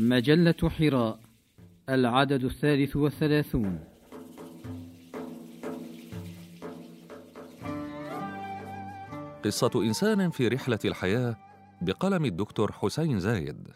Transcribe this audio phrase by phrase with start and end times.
[0.00, 1.20] مجلة حراء
[1.88, 3.84] العدد الثالث والثلاثون.
[9.44, 11.36] قصة إنسان في رحلة الحياة
[11.82, 13.68] بقلم الدكتور حسين زايد.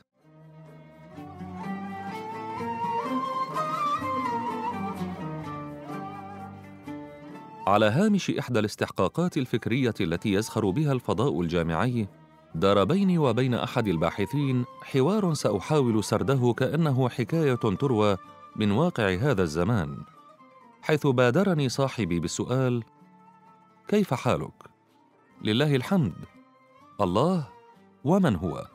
[7.67, 12.09] على هامش إحدى الاستحقاقات الفكرية التي يزخر بها الفضاء الجامعي
[12.55, 18.17] دار بيني وبين أحد الباحثين حوار سأحاول سرده كأنه حكاية تروى
[18.57, 19.97] من واقع هذا الزمان
[20.83, 22.85] حيث بادرني صاحبي بالسؤال
[23.89, 24.63] كيف حالك؟
[25.43, 26.15] لله الحمد
[27.01, 27.49] الله
[28.05, 28.67] ومن هو؟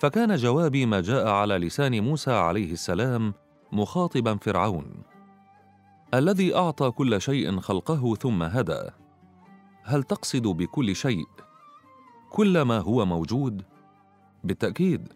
[0.00, 3.34] فكان جوابي ما جاء على لسان موسى عليه السلام
[3.72, 5.02] مخاطبا فرعون
[6.14, 8.82] الذي أعطى كل شيء خلقه ثم هدى
[9.82, 11.26] هل تقصد بكل شيء؟
[12.30, 13.62] كل ما هو موجود
[14.44, 15.12] بالتأكيد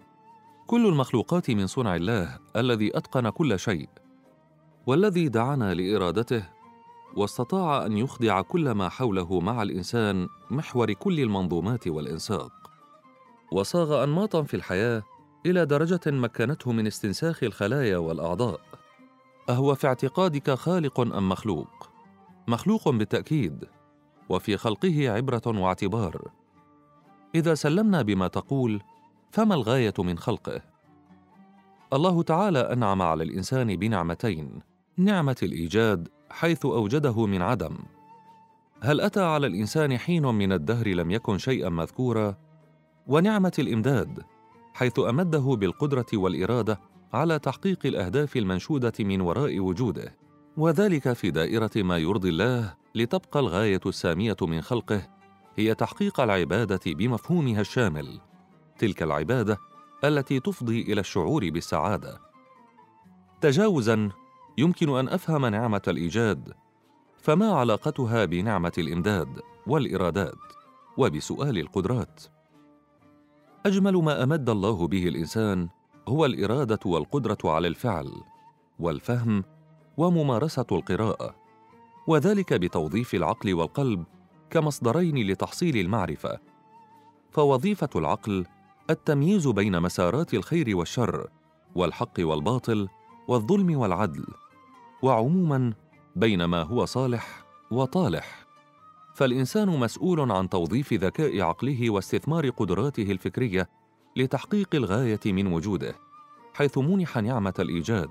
[0.66, 3.88] كل المخلوقات من صنع الله الذي أتقن كل شيء
[4.86, 6.44] والذي دعانا لإرادته
[7.16, 12.52] واستطاع أن يخضع كل ما حوله مع الإنسان محور كل المنظومات والإنساق.
[13.52, 15.02] وصاغ انماطا في الحياة
[15.46, 18.60] إلى درجة مكنته من استنساخ الخلايا والأعضاء.
[19.50, 21.90] أهو في اعتقادك خالق أم مخلوق؟
[22.48, 23.64] مخلوق بالتأكيد
[24.28, 26.30] وفي خلقه عبرة واعتبار.
[27.34, 28.82] إذا سلمنا بما تقول
[29.30, 30.62] فما الغاية من خلقه؟
[31.92, 34.60] الله تعالى أنعم على الإنسان بنعمتين
[34.96, 37.78] نعمة الإيجاد حيث أوجده من عدم.
[38.80, 42.36] هل أتى على الإنسان حين من الدهر لم يكن شيئا مذكورا؟
[43.06, 44.22] ونعمة الإمداد
[44.74, 46.80] حيث أمده بالقدرة والإرادة
[47.12, 50.16] على تحقيق الأهداف المنشودة من وراء وجوده.
[50.56, 55.08] وذلك في دائرة ما يرضي الله لتبقى الغاية السامية من خلقه
[55.56, 58.20] هي تحقيق العبادة بمفهومها الشامل
[58.78, 59.58] تلك العبادة
[60.04, 62.20] التي تفضي إلى الشعور بالسعادة.
[63.40, 64.10] تجاوزا
[64.58, 66.52] يمكن أن أفهم نعمة الإيجاد
[67.18, 70.38] فما علاقتها بنعمة الإمداد والإرادات؟
[70.96, 72.22] وبسؤال القدرات.
[73.66, 75.68] أجمل ما أمد الله به الإنسان
[76.08, 78.12] هو الإرادة والقدرة على الفعل
[78.78, 79.44] والفهم
[79.96, 81.34] وممارسة القراءة
[82.06, 84.04] وذلك بتوظيف العقل والقلب
[84.52, 86.38] كمصدرين لتحصيل المعرفة.
[87.30, 88.46] فوظيفة العقل
[88.90, 91.28] التمييز بين مسارات الخير والشر
[91.74, 92.88] والحق والباطل
[93.28, 94.26] والظلم والعدل
[95.02, 95.72] وعموما
[96.16, 98.46] بين ما هو صالح وطالح.
[99.14, 103.68] فالإنسان مسؤول عن توظيف ذكاء عقله واستثمار قدراته الفكرية
[104.16, 105.94] لتحقيق الغاية من وجوده
[106.54, 108.10] حيث منح نعمة الإيجاد.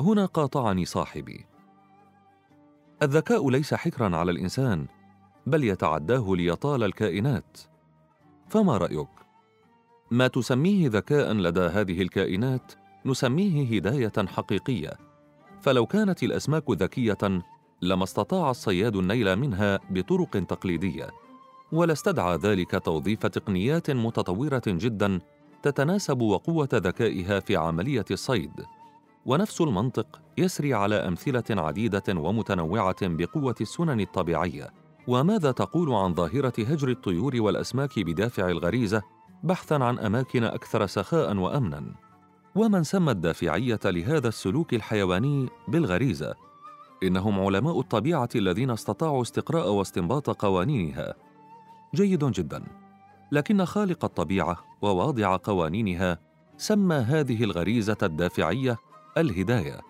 [0.00, 1.46] هنا قاطعني صاحبي.
[3.02, 4.86] الذكاء ليس حكرا على الإنسان
[5.46, 7.58] بل يتعداه ليطال الكائنات.
[8.48, 9.08] فما رأيك؟
[10.10, 12.72] ما تسميه ذكاء لدى هذه الكائنات
[13.06, 14.92] نسميه هداية حقيقية.
[15.60, 17.42] فلو كانت الأسماك ذكية
[17.82, 21.10] لما استطاع الصياد النيل منها بطرق تقليدية
[21.72, 25.20] ولا استدعى ذلك توظيف تقنيات متطورة جدا
[25.62, 28.64] تتناسب وقوة ذكائها في عملية الصيد.
[29.26, 34.81] ونفس المنطق يسري على أمثلة عديدة ومتنوعة بقوة السنن الطبيعية.
[35.06, 39.02] وماذا تقول عن ظاهرة هجر الطيور والأسماك بدافع الغريزة
[39.42, 41.84] بحثا عن أماكن أكثر سخاء وامنا؟
[42.54, 46.34] ومن سمى الدافعية لهذا السلوك الحيواني بالغريزة؟
[47.02, 51.14] إنهم علماء الطبيعة الذين استطاعوا استقراء واستنباط قوانينها.
[51.94, 52.64] جيد جدا.
[53.32, 56.18] لكن خالق الطبيعة وواضع قوانينها
[56.56, 58.76] سمى هذه الغريزة الدافعية
[59.18, 59.80] الهداية.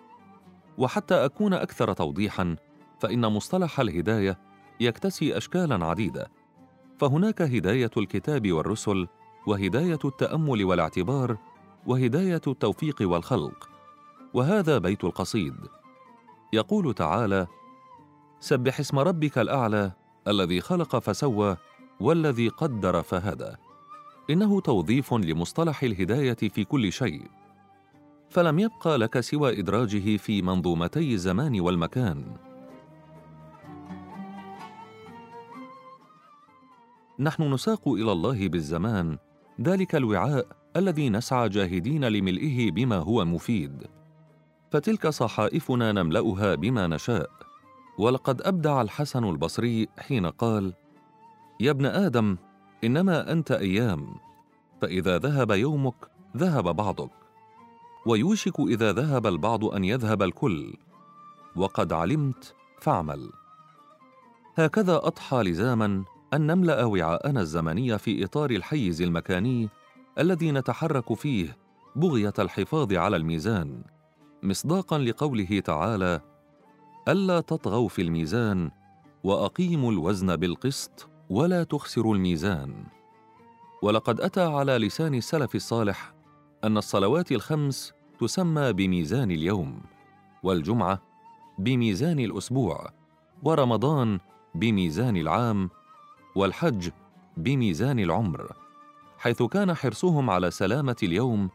[0.78, 2.56] وحتى أكون أكثر توضيحا
[3.00, 4.51] فإن مصطلح الهداية
[4.82, 6.31] يكتسي اشكالا عديدة
[6.98, 9.09] فهناك هداية الكتاب والرسل
[9.47, 11.37] وهداية التأمل والاعتبار
[11.87, 13.69] وهداية التوفيق والخلق
[14.34, 15.54] وهذا بيت القصيد.
[16.53, 17.47] يقول تعالى
[18.41, 19.93] سبح اسم ربك الأعلى
[20.28, 21.56] الذي خلق فسوى
[22.00, 23.53] والذي قدر فهدى.
[24.31, 27.23] إنه توظيف لمصطلح الهداية في كل شيء.
[28.31, 32.37] فلم يبقى لك سوى إدراجه في منظومتي الزمان والمكان.
[37.19, 39.19] نحن نساق إلى الله بالزمان.
[39.61, 43.87] ذلك الوعاء الذي نسعى جاهدين لملئه بما هو مفيد.
[44.70, 47.31] فتلك صحائفنا نملأها بما نشاء.
[47.99, 50.75] ولقد أبدع الحسن البصري حين قال
[51.61, 52.37] يا ابن آدم
[52.85, 54.14] إنما أنت أيام.
[54.82, 57.11] فإذا ذهب يومك ذهب بعضك.
[58.06, 60.75] ويوشك إذا ذهب البعض أن يذهب الكل.
[61.56, 63.31] وقد علمت فاعمل.
[64.59, 69.69] هكذا أضحى لزاما أن نملأ وعاءنا الزمني في إطار الحيز المكاني
[70.19, 71.56] الذي نتحرك فيه
[71.96, 73.82] بغية الحفاظ على الميزان.
[74.43, 76.20] مصداقا لقوله تعالى
[77.08, 78.70] ألا تطغوا في الميزان
[79.25, 82.85] وأقيموا الوزن بالقسط ولا تخسروا الميزان
[83.82, 86.14] ولقد أتى على لسان السلف الصالح
[86.64, 89.81] أن الصلوات الخمس تسمى بميزان اليوم
[90.43, 91.02] والجمعة
[91.58, 92.90] بميزان الأسبوع
[93.43, 94.19] ورمضان
[94.55, 95.70] بميزان العام
[96.34, 96.90] والحج
[97.37, 98.52] بميزان العمر
[99.19, 101.50] حيث كان حرصهم على سلامة اليوم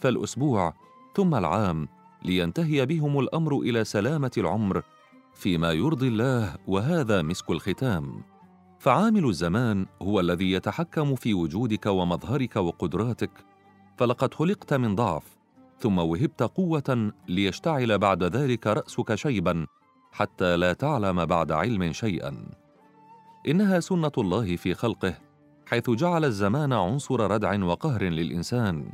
[0.00, 0.74] فالأسبوع
[1.14, 1.88] ثم العام
[2.24, 4.82] لينتهي بهم الأمر إلى سلامة العمر
[5.34, 8.22] فيما يرضي الله وهذا مسك الختام.
[8.78, 13.30] فعامل الزمان هو الذي يتحكم في وجودك ومظهرك وقدراتك
[13.96, 15.36] فلقد خلقت من ضعف
[15.78, 19.66] ثم وهبت قوة ليشتعل بعد ذلك رأسك شيبا
[20.12, 22.61] حتى لا تعلم بعد علم شيئا.
[23.48, 25.14] إنها سنة الله في خلقه
[25.66, 28.92] حيث جعل الزمان عنصر ردع وقهر للإنسان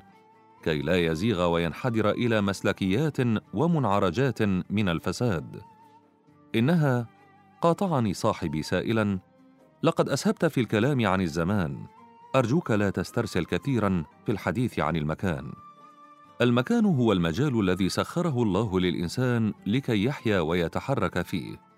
[0.63, 3.17] كي لا يزيغ وينحدر إلى مسلكيات
[3.55, 5.61] ومنعرجات من الفساد.
[6.55, 7.07] إنها
[7.61, 9.19] قاطعني صاحبي سائلا
[9.83, 11.87] لقد أسهبت في الكلام عن الزمان
[12.37, 15.53] أرجوك لا تسترسل كثيرا في الحديث عن المكان.
[16.41, 21.69] المكان هو المجال الذي سخره الله للإنسان لكي يحيا ويتحرك فيه.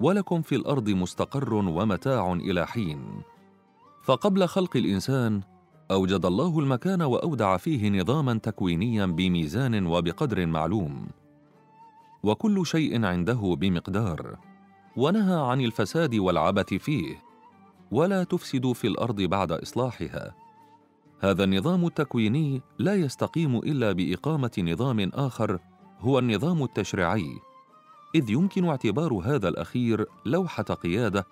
[0.00, 3.22] ولكم في الأرض مستقر ومتاع إلى حين.
[4.02, 5.40] فقبل خلق الإنسان
[5.90, 11.08] أوجد الله المكان وأودع فيه نظاما تكوينيا بميزان وبقدر معلوم.
[12.22, 14.38] وكل شيء عنده بمقدار.
[14.96, 17.16] ونهى عن الفساد والعبث فيه.
[17.90, 20.34] ولا تفسدوا في الأرض بعد إصلاحها.
[21.20, 25.58] هذا النظام التكويني لا يستقيم إلا بإقامة نظام آخر
[26.00, 27.47] هو النظام التشريعي.
[28.14, 31.26] إذ يمكن اعتبار هذا الأخير لوحة قيادة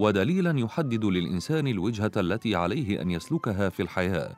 [0.00, 4.36] ودليلا يحدد للإنسان الوجهة التي عليه أن يسلكها في الحياة.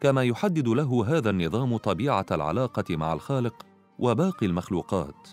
[0.00, 3.66] كما يحدد له هذا النظام طبيعة العلاقة مع الخالق
[3.98, 5.28] وباقي المخلوقات.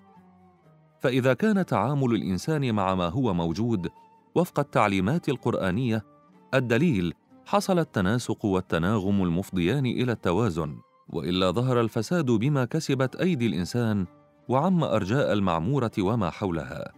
[1.01, 3.89] فإذا كان تعامل الإنسان مع ما هو موجود
[4.35, 6.06] وفق التعليمات القرآنية
[6.53, 7.13] الدليل
[7.45, 10.77] حصل التناسق والتناغم المفضيان إلى التوازن
[11.09, 14.06] وإلا ظهر الفساد بما كسبت أيدي الإنسان
[14.50, 16.92] وعم أرجاء المعمورة وما حولها.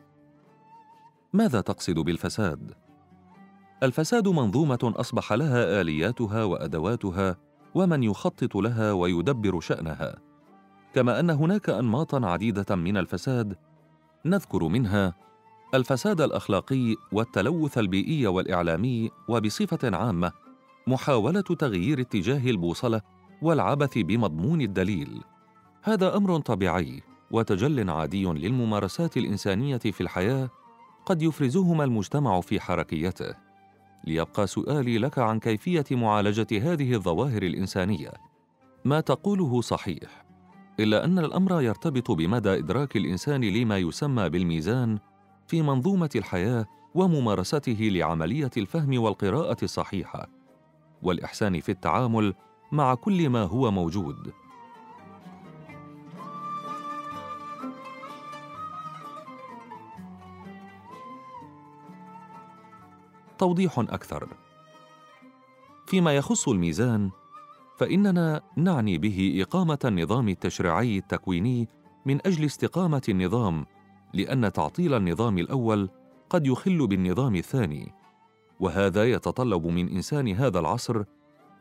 [1.33, 2.73] ماذا تقصد بالفساد؟
[3.83, 7.37] الفساد منظومة أصبح لها آلياتها وأدواتها
[7.75, 10.15] ومن يخطط لها ويدبر شأنها.
[10.93, 13.55] كما أن هناك انماطا عديدة من الفساد
[14.25, 15.13] نذكر منها
[15.73, 20.31] الفساد الأخلاقي والتلوث البيئي والإعلامي وبصفة عامة
[20.87, 23.01] محاولة تغيير اتجاه البوصلة
[23.41, 25.21] والعبث بمضمون الدليل.
[25.83, 30.49] هذا أمر طبيعي وتجل عادي للممارسات الإنسانية في الحياة
[31.05, 33.33] قد يفرزهما المجتمع في حركيته.
[34.07, 38.11] ليبقى سؤالي لك عن كيفية معالجة هذه الظواهر الإنسانية.
[38.85, 40.25] ما تقوله صحيح؟
[40.79, 44.99] إلا أن الأمر يرتبط بمدى إدراك الإنسان لما يسمى بالميزان
[45.47, 50.27] في منظومة الحياة وممارسته لعملية الفهم والقراءة الصحيحة.
[51.03, 52.33] والإحسان في التعامل
[52.71, 54.33] مع كل ما هو موجود.
[63.37, 64.27] توضيح أكثر.
[65.85, 67.11] فيما يخص الميزان
[67.77, 71.67] فإننا نعني به إقامة النظام التشريعي التكويني
[72.05, 73.65] من أجل استقامة النظام
[74.13, 75.89] لأن تعطيل النظام الأول
[76.29, 77.91] قد يخل بالنظام الثاني
[78.59, 81.03] وهذا يتطلب من إنسان هذا العصر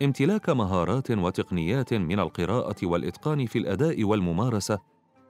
[0.02, 4.78] امتلاك مهارات وتقنيات من القراءة والإتقان في الأداء والممارسة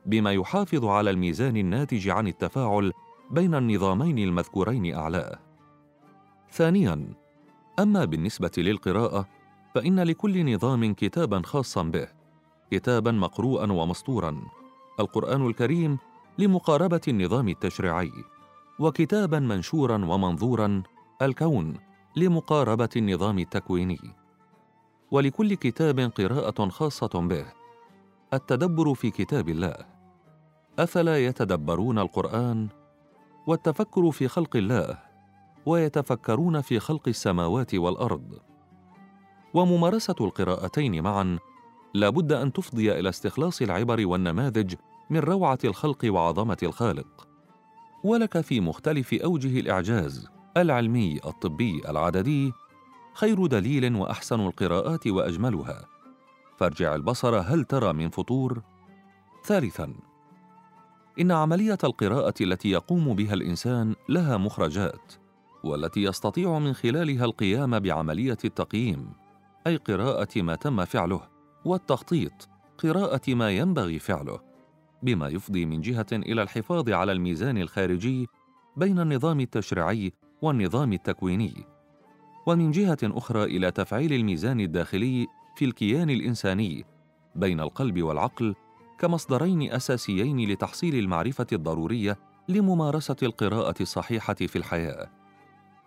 [0.06, 2.92] بما يحافظ على الميزان الناتج عن التفاعل
[3.30, 5.38] بين النظامين المذكورين اعلاه
[6.54, 7.14] ثانيا
[7.78, 9.28] أما بالنسبة للقراءة
[9.74, 12.08] فإن لكل نظام كتابا خاصا به
[12.70, 14.42] كتابا مقروءا ومسطورا
[15.00, 15.98] القرآن الكريم
[16.38, 18.12] لمقاربة النظام التشريعي
[18.78, 20.82] وكتابا منشورا ومنظورا
[21.22, 21.74] الكون
[22.16, 24.00] لمقاربة النظام التكويني.
[25.10, 27.46] ولكل كتاب قراءة خاصة به
[28.34, 29.76] التدبر في كتاب الله.
[30.78, 32.68] أفلا يتدبرون القرآن؟
[33.46, 35.03] والتفكر في خلق الله
[35.66, 38.38] ويتفكرون في خلق السماوات والأرض.
[39.54, 41.38] وممارسة القراءتين معا
[41.94, 44.74] لا بد أن تفضي إلى استخلاص العبر والنماذج
[45.10, 47.28] من روعة الخلق وعظمة الخالق.
[48.04, 52.52] ولك في مختلف أوجه الإعجاز العلمي الطبي العددي
[53.14, 55.84] خير دليل وأحسن القراءات وأجملها.
[56.58, 58.62] فارجع البصر هل ترى من فطور؟
[59.44, 59.94] ثالثا
[61.20, 65.23] إن عملية القراءة التي يقوم بها الإنسان لها مخرجات.
[65.64, 69.10] والتي يستطيع من خلالها القيام بعملية التقييم
[69.66, 71.20] أي قراءة ما تم فعله
[71.64, 74.40] والتخطيط قراءة ما ينبغي فعله
[75.02, 78.26] بما يفضي من جهة إلى الحفاظ على الميزان الخارجي
[78.76, 81.66] بين النظام التشريعي والنظام التكويني.
[82.46, 86.84] ومن جهة أخرى إلى تفعيل الميزان الداخلي في الكيان الإنساني
[87.36, 88.54] بين القلب والعقل
[88.98, 92.18] كمصدرين أساسيين لتحصيل المعرفة الضرورية
[92.48, 95.23] لممارسة القراءة الصحيحة في الحياة.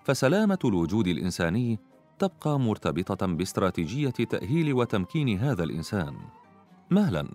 [0.08, 1.80] فسلامة الوجود الإنساني
[2.20, 6.16] تبقى مرتبطة باستراتيجية تأهيل وتمكين هذا الإنسان.
[6.92, 7.28] مهلا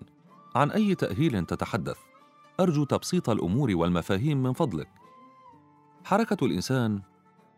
[0.55, 1.97] عن أي تأهيل تتحدث؟
[2.59, 4.87] أرجو تبسيط الأمور والمفاهيم من فضلك.
[6.03, 7.01] حركة الإنسان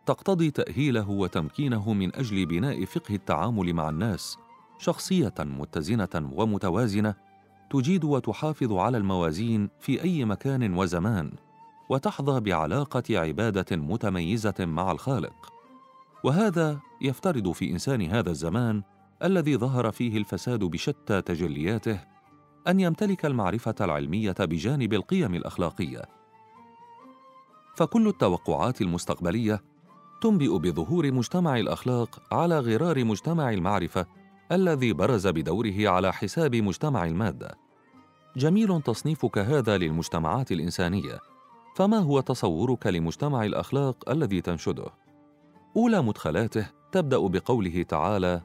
[0.05, 4.37] تقتضي تأهيله وتمكينه من أجل بناء فقه التعامل مع الناس
[4.79, 7.15] شخصية متزنة ومتوازنة
[7.69, 11.31] تجيد وتحافظ على الموازين في أي مكان وزمان.
[11.89, 15.53] وتحظى بعلاقة عبادة متميزة مع الخالق.
[16.23, 18.83] وهذا يفترض في إنسان هذا الزمان
[19.23, 21.99] الذي ظهر فيه الفساد بشتى تجلياته
[22.67, 26.01] أن يمتلك المعرفة العلمية بجانب القيم الأخلاقية.
[27.75, 29.63] فكل التوقعات المستقبلية
[30.21, 34.05] تنبئ بظهور مجتمع الأخلاق على غرار مجتمع المعرفة
[34.51, 37.57] الذي برز بدوره على حساب مجتمع المادة.
[38.37, 41.34] جميل تصنيفك هذا للمجتمعات الإنسانية.
[41.75, 44.85] فما هو تصورك لمجتمع الأخلاق الذي تنشده؟
[45.77, 48.41] أولى مدخلاته تبدأ بقوله تعالى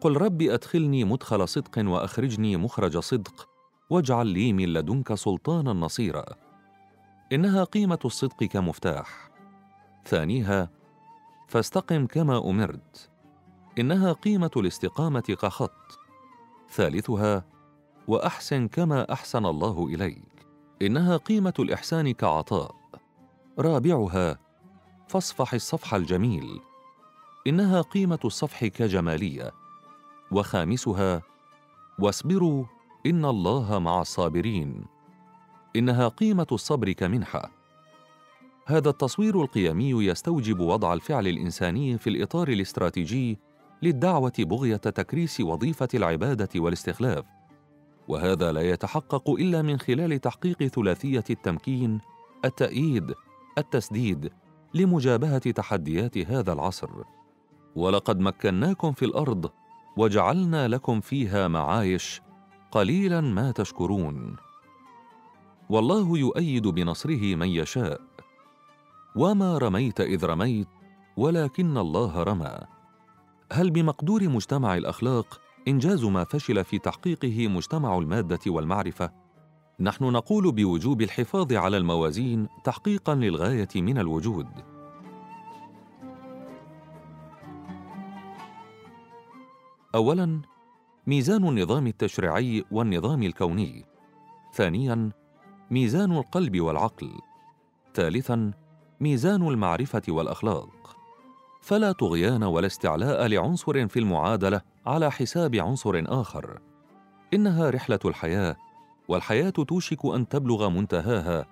[0.00, 3.48] قل رب أدخلني مدخل صدق وأخرجني مخرج صدق
[3.90, 6.24] واجعل لي من لدنك سلطانا نصيرا.
[7.32, 9.30] إنها قيمة الصدق كمفتاح.
[10.06, 10.70] ثانيها
[11.48, 13.10] فاستقم كما أمرت.
[13.78, 15.98] إنها قيمة الاستقامة كخط.
[16.70, 17.44] ثالثها
[18.08, 20.33] وأحسن كما أحسن الله إليك.
[20.82, 22.74] إنها قيمة الإحسان كعطاء.
[23.58, 24.38] رابعها
[25.08, 26.60] فاصفح الصفح الجميل.
[27.46, 29.52] إنها قيمة الصفح كجمالية.
[30.30, 31.22] وخامسها
[31.98, 32.64] واصبروا
[33.06, 34.84] إن الله مع الصابرين.
[35.76, 37.50] إنها قيمة الصبر كمنحة.
[38.66, 43.38] هذا التصوير القيمي يستوجب وضع الفعل الإنساني في الإطار الاستراتيجي
[43.82, 47.24] للدعوة بغية تكريس وظيفة العبادة والاستخلاف.
[48.08, 52.00] وهذا لا يتحقق إلا من خلال تحقيق ثلاثية التمكين
[52.44, 53.14] التأييد
[53.58, 54.32] التسديد
[54.74, 56.90] لمجابهة تحديات هذا العصر.
[57.76, 59.50] ولقد مكناكم في الأرض
[59.96, 62.22] وجعلنا لكم فيها معايش
[62.70, 64.36] قليلا ما تشكرون.
[65.70, 68.00] والله يؤيد بنصره من يشاء.
[69.16, 70.68] وما رميت إذ رميت
[71.16, 72.58] ولكن الله رمى.
[73.52, 79.10] هل بمقدور مجتمع الأخلاق إنجاز ما فشل في تحقيقه مجتمع المادة والمعرفة.
[79.80, 84.48] نحن نقول بوجوب الحفاظ على الموازين تحقيقا للغاية من الوجود.
[89.94, 90.40] اولا
[91.06, 93.84] ميزان النظام التشريعي والنظام الكوني.
[94.54, 95.10] ثانيا
[95.70, 97.10] ميزان القلب والعقل.
[97.94, 98.52] ثالثا
[99.00, 100.96] ميزان المعرفة والأخلاق.
[101.60, 104.73] فلا طغيان ولا استعلاء لعنصر في المعادلة.
[104.86, 106.60] على حساب عنصر آخر.
[107.34, 108.56] إنها رحلة الحياة
[109.08, 111.46] والحياة توشك أن تبلغ منتهاها.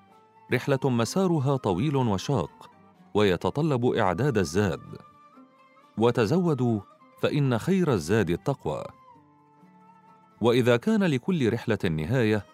[0.52, 2.70] رحلة مسارها طويل وشاق
[3.14, 4.96] ويتطلب إعداد الزاد.
[5.98, 6.80] وتزودوا
[7.20, 8.84] فإن خير الزاد التقوى.
[10.40, 12.46] وإذا كان لكل رحلة نهايه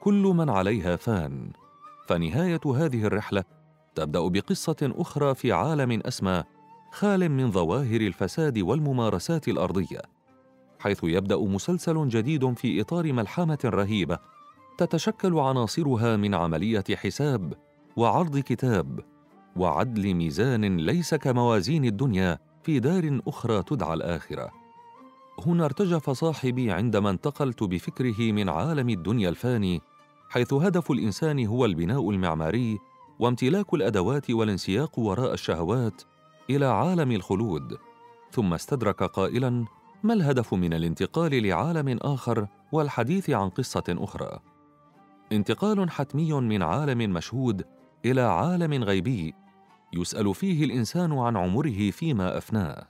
[0.00, 1.52] كل من عليها فان.
[2.06, 3.44] فنهاية هذه الرحلة
[3.94, 6.44] تبدأ بقصة أخرى في عالم أسمى
[6.90, 10.02] خال من ظواهر الفساد والممارسات الأرضية
[10.78, 14.18] حيث يبدأ مسلسل جديد في إطار ملحمة رهيبة
[14.78, 17.54] تتشكل عناصرها من عملية حساب
[17.96, 19.00] وعرض كتاب
[19.56, 24.50] وعدل ميزان ليس كموازين الدنيا في دار أخرى تدعى الآخرة.
[25.46, 29.80] هنا ارتجف صاحبي عندما انتقلت بفكره من عالم الدنيا الفاني
[30.28, 32.78] حيث هدف الإنسان هو البناء المعماري
[33.18, 36.02] وامتلاك الأدوات والانسياق وراء الشهوات
[36.50, 37.78] إلى عالم الخلود
[38.30, 39.64] ثم استدرك قائلا
[40.02, 44.40] ما الهدف من الانتقال لعالم آخر والحديث عن قصة أخرى؟
[45.32, 47.64] انتقال حتمي من عالم مشهود
[48.04, 49.34] إلى عالم غيبي
[49.92, 52.86] يسأل فيه الإنسان عن عمره فيما أفناه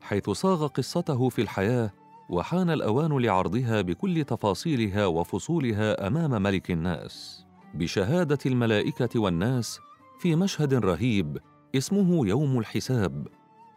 [0.00, 1.90] حيث صاغ قصته في الحياة
[2.30, 9.80] وحان الأوان لعرضها بكل تفاصيلها وفصولها أمام ملك الناس بشهادة الملائكة والناس
[10.18, 11.38] في مشهد رهيب
[11.76, 13.26] اسمه يوم الحساب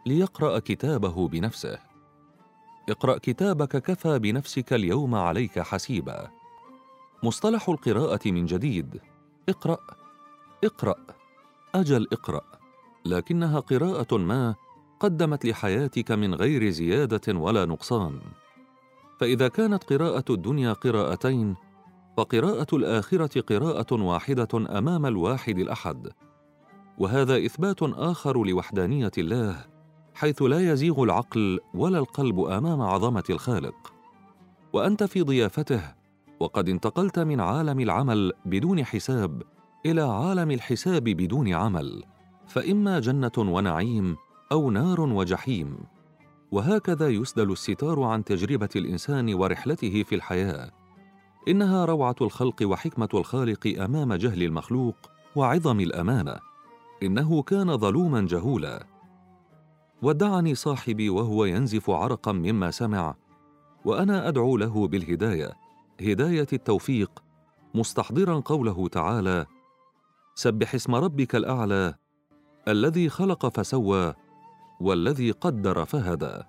[0.06, 1.78] ليقرأ كتابه بنفسه.
[2.88, 6.30] اقرأ كتابك كفى بنفسك اليوم عليك حسيبا.
[7.22, 9.00] مصطلح القراءة من جديد.
[9.48, 9.78] اقرأ.
[10.64, 10.94] اقرأ.
[11.74, 12.42] أجل اقرأ.
[13.04, 14.54] لكنها قراءة ما
[15.00, 18.20] قدمت لحياتك من غير زيادة ولا نقصان.
[19.20, 21.56] فإذا كانت قراءة الدنيا قراءتين
[22.16, 26.08] فقراءة الآخرة قراءة واحدة أمام الواحد الأحد.
[26.98, 29.64] وهذا إثبات آخر لوحدانية الله
[30.14, 33.92] حيث لا يزيغ العقل ولا القلب أمام عظمة الخالق.
[34.72, 35.82] وأنت في ضيافته
[36.40, 39.42] وقد انتقلت من عالم العمل بدون حساب
[39.86, 42.02] إلى عالم الحساب بدون عمل
[42.46, 44.16] فإما جنة ونعيم
[44.52, 45.78] أو نار وجحيم.
[46.52, 50.70] وهكذا يسدل الستار عن تجربة الإنسان ورحلته في الحياة.
[51.48, 54.96] إنها روعة الخلق وحكمة الخالق أمام جهل المخلوق
[55.36, 56.55] وعظم الأمانة.
[57.02, 58.86] إنه كان ظلوما جهولا.
[60.02, 63.14] ودعني صاحبي وهو ينزف عرقا مما سمع
[63.84, 65.52] وأنا أدعو له بالهداية
[66.00, 67.22] هداية التوفيق
[67.74, 69.46] مستحضرا قوله تعالى
[70.34, 71.94] سبح اسم ربك الأعلى
[72.68, 74.14] الذي خلق فسوى
[74.80, 76.42] والذي قدر فهدى.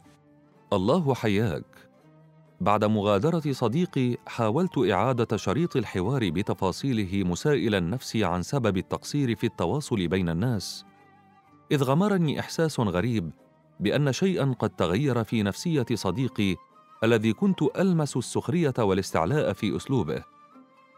[0.74, 1.77] الله حياك.
[2.62, 10.08] بعد مغادرة صديقي حاولت إعادة شريط الحوار بتفاصيله مسائلا نفسي عن سبب التقصير في التواصل
[10.08, 10.86] بين الناس.
[11.72, 13.32] إذ غمرني إحساس غريب
[13.80, 16.56] بأن شيئا قد تغير في نفسية صديقي
[17.04, 20.24] الذي كنت ألمس السخرية والاستعلاء في أسلوبه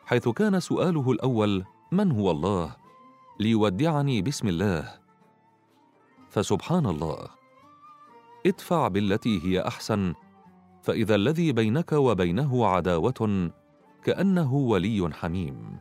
[0.06, 2.76] حيث كان سؤاله الأول من هو الله؟
[3.40, 5.00] ليودعني بسم الله.
[6.30, 7.28] فسبحان الله.
[8.46, 10.14] ادفع بالتي هي أحسن
[10.90, 13.52] فإذا الذي بينك وبينه عداوة
[14.04, 15.78] كأنه ولي حميم.